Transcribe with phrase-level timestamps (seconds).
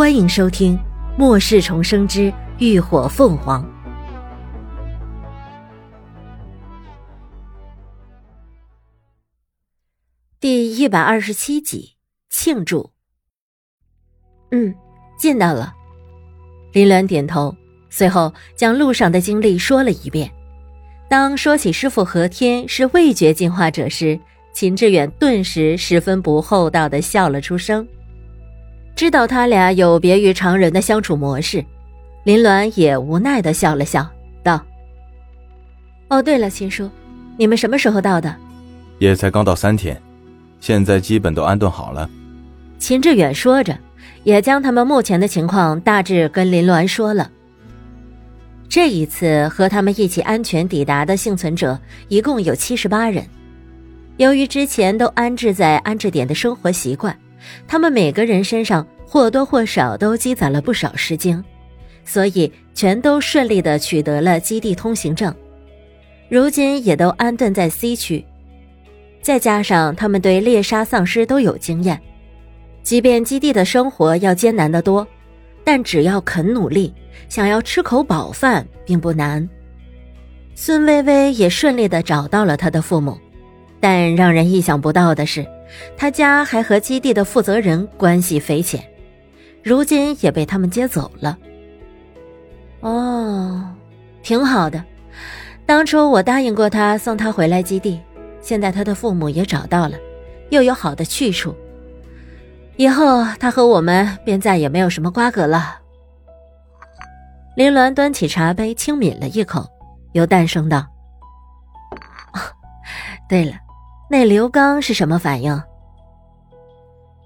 [0.00, 0.78] 欢迎收听
[1.18, 3.62] 《末世重生之浴火凤凰》
[10.40, 11.96] 第一百二十七集。
[12.30, 12.92] 庆祝。
[14.52, 14.74] 嗯，
[15.18, 15.74] 见到了。
[16.72, 17.54] 林鸾点头，
[17.90, 20.32] 随后将路上的经历说了一遍。
[21.10, 24.18] 当说起师傅何天是味觉进化者时，
[24.54, 27.86] 秦志远顿时十分不厚道的笑了出声。
[29.00, 31.64] 知道他俩有别于常人的相处模式，
[32.24, 34.06] 林鸾也无奈的笑了笑，
[34.42, 34.62] 道
[36.08, 36.86] ：“哦，对了，秦叔，
[37.38, 38.36] 你们什么时候到的？
[38.98, 39.98] 也才刚到三天，
[40.60, 42.10] 现在基本都安顿好了。”
[42.78, 43.74] 秦志远说着，
[44.22, 47.30] 也将他们目前的情况大致跟林鸾说了。
[48.68, 53.24] 这一次和他们一起安全抵达的幸存者一共有七十八人，
[54.18, 57.16] 由于之前都安置在安置点的生活习惯。
[57.66, 61.42] 他们每个人身上或多或少都积攒了不少诗经，
[62.04, 65.34] 所以全都顺利的取得了基地通行证，
[66.28, 68.24] 如今也都安顿在 C 区。
[69.22, 72.00] 再加上他们对猎杀丧尸都有经验，
[72.82, 75.06] 即便基地的生活要艰难得多，
[75.62, 76.94] 但只要肯努力，
[77.28, 79.46] 想要吃口饱饭并不难。
[80.54, 83.18] 孙薇薇也顺利的找到了她的父母，
[83.78, 85.46] 但让人意想不到的是。
[85.96, 88.82] 他家还和基地的负责人关系匪浅，
[89.62, 91.38] 如今也被他们接走了。
[92.80, 93.74] 哦，
[94.22, 94.82] 挺好的。
[95.66, 98.00] 当初我答应过他送他回来基地，
[98.40, 99.96] 现在他的父母也找到了，
[100.48, 101.54] 又有好的去处，
[102.76, 105.78] 以后他和我们便再也没有什么瓜葛了。
[107.56, 109.68] 林鸾端起茶杯，轻抿了一口，
[110.12, 110.86] 又淡声道
[113.28, 113.52] ：“对了。”
[114.12, 115.62] 那刘刚是什么反应？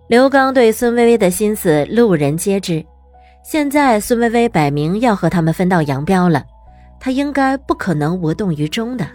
[0.06, 2.84] 刘刚对孙薇薇的心思路人皆知，
[3.42, 6.44] 现在孙薇薇摆明要和他们分道扬镳了，
[7.00, 9.06] 他应该不可能无动于衷的。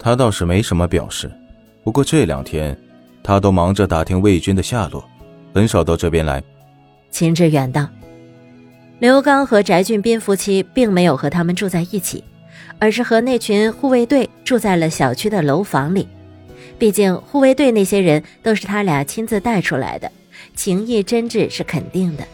[0.00, 1.30] 他倒是没什么表示，
[1.84, 2.76] 不过这两天
[3.22, 5.04] 他都忙着打听魏军的下落，
[5.54, 6.42] 很少到这边来。
[7.08, 7.86] 秦志远道
[8.98, 12.24] ：“刘刚和翟俊斌夫妻并没有和他们住在一起，
[12.80, 16.08] 而是和那群护卫队住在了小区的楼房里。”
[16.80, 20.10] 毕竟护卫队那些人都是他俩亲自带出来的，
[20.56, 22.24] 情谊真挚是肯定的。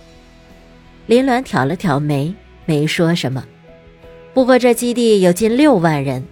[1.06, 2.32] 林鸾挑了挑眉，
[2.64, 3.44] 没说什么。
[4.32, 6.24] 不过这基地有近六万人，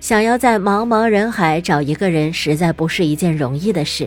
[0.00, 4.06] 想要在茫茫人海找一个人，实在不是一件容易的事。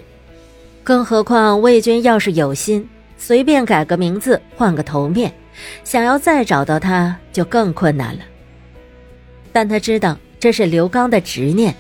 [0.84, 2.88] 更何况魏军要是有心，
[3.18, 5.34] 随便改个名字，换个头面，
[5.84, 8.22] 想要再找到他就更困难了。
[9.52, 11.74] 但他知道这是刘刚的执念，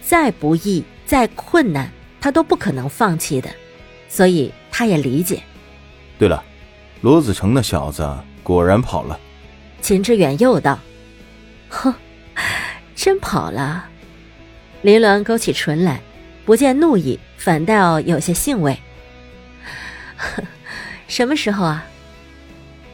[0.00, 0.82] 再不易。
[1.08, 3.48] 再困难，他都不可能放弃的，
[4.10, 5.42] 所以他也理解。
[6.18, 6.44] 对了，
[7.00, 8.06] 罗子成那小子
[8.42, 9.18] 果然跑了。
[9.80, 10.78] 秦志远又道
[11.70, 11.94] ：“哼，
[12.94, 13.88] 真跑了。”
[14.82, 15.98] 林鸾勾起唇来，
[16.44, 18.78] 不见怒意，反倒有些兴味。
[21.06, 21.86] 什么时候啊？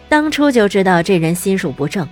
[0.09, 2.09] 当初就知道这人心术不正，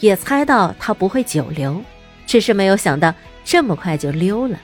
[0.00, 1.82] 也猜到他不会久留，
[2.26, 3.14] 只是没有想到
[3.46, 4.60] 这么快就溜了。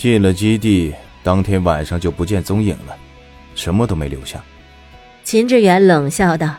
[0.00, 2.96] 进了基地，当天晚上就不见踪影了，
[3.54, 4.42] 什么都没留下。
[5.22, 6.54] 秦志远冷笑道：“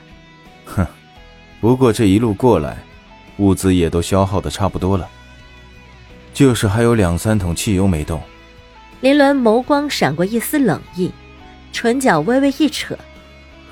[0.63, 0.85] 哼，
[1.59, 2.77] 不过这一路过来，
[3.37, 5.09] 物资也都消耗的差不多了，
[6.35, 8.21] 就是还有两三桶汽油没动。”
[9.01, 11.11] 林鸾眸光闪过一丝冷意，
[11.73, 12.95] 唇角微微一扯：“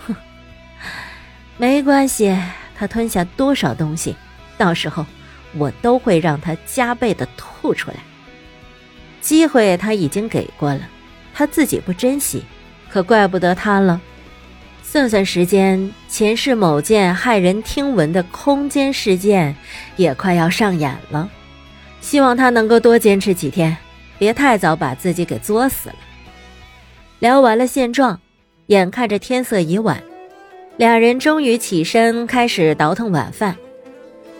[0.07, 0.15] 哼，
[1.57, 2.35] 没关系，
[2.75, 4.15] 他吞下多少东西，
[4.57, 5.05] 到时候
[5.53, 7.97] 我都会让他加倍的吐出来。”
[9.21, 10.81] 机会他已经给过了，
[11.33, 12.43] 他自己不珍惜，
[12.89, 13.99] 可怪不得他了。
[14.81, 19.55] 算算时间，前世某件骇人听闻的空间事件
[19.97, 21.29] 也快要上演了。
[22.01, 23.77] 希望他能够多坚持几天，
[24.17, 25.95] 别太早把自己给作死了。
[27.19, 28.19] 聊完了现状，
[28.67, 30.01] 眼看着天色已晚，
[30.77, 33.55] 俩人终于起身开始倒腾晚饭。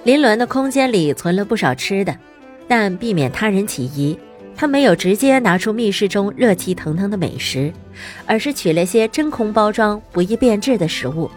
[0.04, 2.18] 林鸾的空间里存了不少吃的，
[2.68, 4.18] 但避免他人起疑。
[4.60, 7.72] 他没有直接拿出密室中热气腾腾的美食，
[8.26, 11.32] 而是取了些真空包装、不易变质的食物，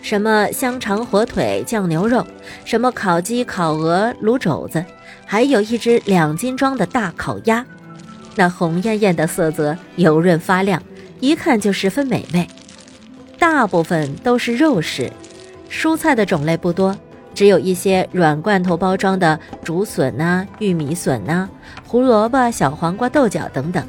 [0.00, 2.26] 什么香肠、火腿、酱牛肉，
[2.64, 4.82] 什么烤鸡、烤鹅、卤肘子，
[5.26, 7.62] 还有一只两斤装的大烤鸭，
[8.34, 10.82] 那红艳艳的色泽油润发亮，
[11.20, 12.48] 一看就十分美味。
[13.38, 15.12] 大部分都是肉食，
[15.70, 16.96] 蔬菜的种类不多。
[17.34, 21.48] 只有一些软罐头包装的竹笋呐、玉米笋呐、
[21.86, 23.84] 胡萝卜、小黄瓜、豆角等等，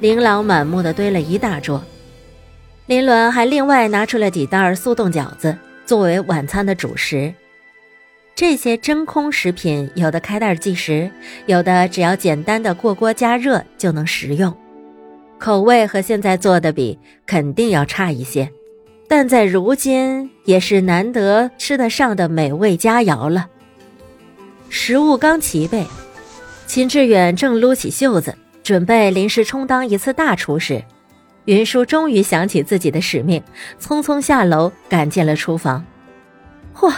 [0.00, 1.82] 琳琅满目的堆了一大桌。
[2.86, 7.34] 林伦还另外拿出了几袋速冻饺子作为晚餐的主食。
[8.36, 11.10] 这些真空食品，有的开袋即食，
[11.46, 14.52] 有的只要简单的过锅加热就能食用，
[15.38, 18.50] 口味和现在做的比肯定要差一些，
[19.08, 23.48] 但在如今也是难得吃得上的美味佳肴了。
[24.68, 25.86] 食物刚齐备，
[26.66, 30.82] 秦志远正撸起袖子准备临时充当一次大厨时，
[31.44, 33.42] 云舒终于想起自己的使命，
[33.80, 35.84] 匆匆下楼赶进了厨房。
[36.74, 36.92] 嚯！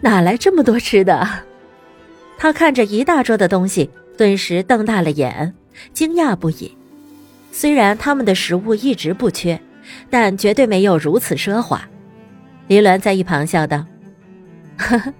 [0.00, 1.26] 哪来这么多吃的？
[2.36, 5.54] 他看着一大桌的东西，顿时瞪大了眼，
[5.92, 6.76] 惊讶不已。
[7.52, 9.60] 虽然他们的食物一直不缺，
[10.10, 11.82] 但绝对没有如此奢华。
[12.66, 13.84] 林鸾在一旁笑道
[14.78, 15.12] ：“呵呵，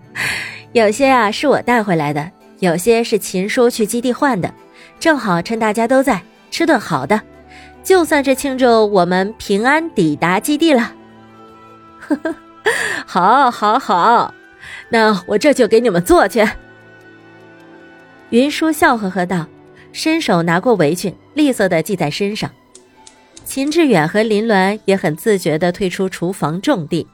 [0.72, 2.30] 有些啊是我带回来的，
[2.60, 4.52] 有些是秦叔去基地换的，
[4.98, 7.20] 正好趁大家都在，吃顿好的，
[7.82, 10.94] 就算是庆祝我们平安抵达基地了。”
[12.00, 12.34] 呵呵。
[13.04, 14.32] 好，好，好，
[14.88, 16.48] 那我这就给你们做去。
[18.30, 19.46] 云舒笑呵呵道，
[19.92, 22.48] 伸手拿过围裙，利索的系在身上。
[23.44, 27.06] 秦志远和林鸾也很自觉地退出厨房种地，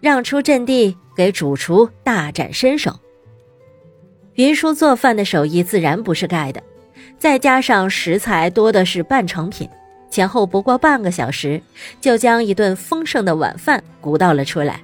[0.00, 2.98] 让出阵地给主厨大展身手。
[4.34, 6.62] 云舒做饭的手艺自然不是盖的，
[7.18, 9.68] 再加上食材多的是半成品。
[10.10, 11.60] 前后不过半个小时，
[12.00, 14.80] 就将一顿丰盛的晚饭鼓捣了出来。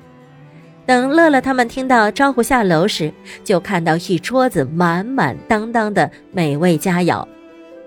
[0.85, 3.13] 等乐乐他们听到招呼下楼时，
[3.43, 7.27] 就看到一桌子满满当当的美味佳肴，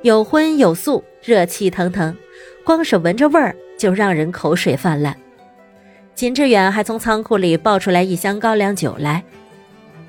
[0.01, 2.13] 有荤有素，热气腾腾，
[2.63, 5.15] 光是闻着味儿就让人口水泛滥。
[6.15, 9.23] 秦志远还从仓库里抱出来一箱高粱酒来，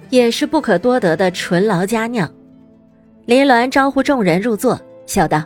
[0.08, 2.32] 也是不可多得的纯劳佳酿。
[3.26, 5.44] 林鸾招呼众人入座，笑道：“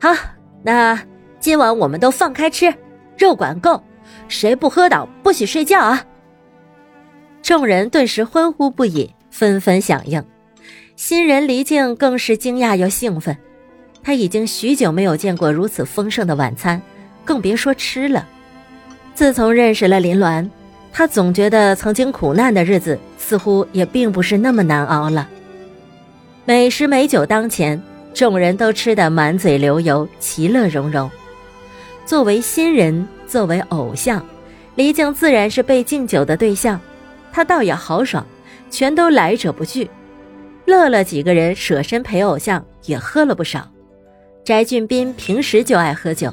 [0.00, 0.10] 好。”
[0.60, 1.00] 那
[1.38, 2.74] 今晚我们都放开吃，
[3.16, 3.80] 肉管够，
[4.26, 6.04] 谁不喝倒不许睡觉啊！
[7.42, 10.22] 众人顿时欢呼不已，纷纷响应。
[10.96, 13.38] 新人黎静更是惊讶又兴奋，
[14.02, 16.80] 他已经许久没有见过如此丰盛的晚餐，
[17.24, 18.26] 更别说吃了。
[19.14, 20.48] 自从认识了林鸾，
[20.92, 25.28] 他总觉得曾经苦难的日子似乎也并不是那么难熬了。
[26.44, 27.80] 美食美酒当前。
[28.14, 31.08] 众人都吃得满嘴流油，其乐融融。
[32.04, 34.20] 作为新人，作为偶像，
[34.74, 36.80] 黎静自然是被敬酒的对象。
[37.30, 38.26] 他倒也豪爽，
[38.70, 39.88] 全都来者不拒。
[40.64, 43.70] 乐乐几个人舍身陪偶像，也喝了不少。
[44.48, 46.32] 翟俊斌平时就爱喝酒，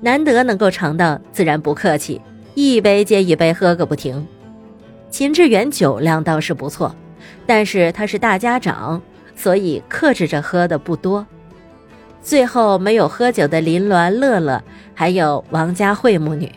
[0.00, 2.20] 难得能够尝到，自然不客气，
[2.56, 4.26] 一杯接一杯喝个不停。
[5.10, 6.92] 秦志远酒量倒是不错，
[7.46, 9.00] 但是他是大家长。
[9.36, 11.24] 所以克制着喝的不多，
[12.20, 14.60] 最后没有喝酒的林鸾、乐乐，
[14.92, 16.50] 还有王佳慧母女。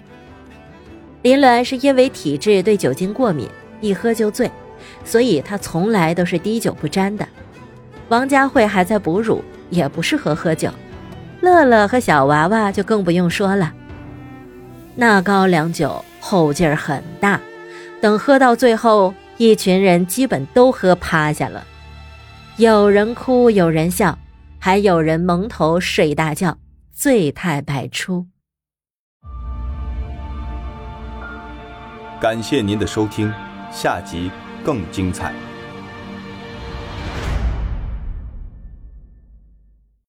[1.22, 3.48] 林鸾是因为体质对酒精过敏，
[3.80, 4.50] 一喝就醉，
[5.04, 7.28] 所以他从来都是滴酒不沾的。
[8.10, 10.68] 王佳慧还在哺乳，也不适合喝酒。
[11.46, 13.72] 乐乐和小娃娃就更不用说了。
[14.96, 17.40] 那高粱酒后劲儿很大，
[18.02, 21.64] 等喝到最后，一群人基本都喝趴下了。
[22.58, 24.18] 有人哭，有人笑，
[24.58, 26.58] 还有人蒙头睡大觉，
[26.92, 28.26] 醉态百出。
[32.20, 33.32] 感谢您的收听，
[33.72, 34.32] 下集
[34.64, 35.32] 更精彩。